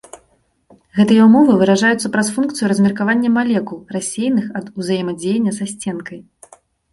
Гэтыя 0.99 1.25
ўмовы 1.27 1.53
выражаюцца 1.59 2.09
праз 2.15 2.27
функцыю 2.37 2.69
размеркавання 2.71 3.29
малекул, 3.37 3.79
рассеяных 3.97 4.45
ад 4.61 4.73
узаемадзеяння 4.81 5.51
са 5.61 5.65
сценкай. 5.75 6.19